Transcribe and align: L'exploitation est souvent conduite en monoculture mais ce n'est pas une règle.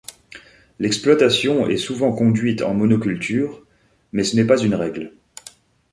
L'exploitation 0.79 1.67
est 1.67 1.77
souvent 1.77 2.11
conduite 2.11 2.63
en 2.63 2.73
monoculture 2.73 3.63
mais 4.13 4.23
ce 4.23 4.35
n'est 4.35 4.47
pas 4.47 4.57
une 4.59 4.73
règle. 4.73 5.13